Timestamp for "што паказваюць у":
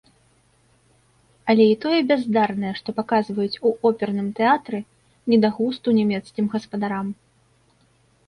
2.79-3.73